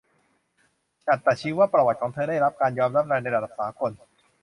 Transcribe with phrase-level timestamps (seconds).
[1.07, 3.91] อัตชีวประวัติของเธอได้รับการยอมรับในระดับสากล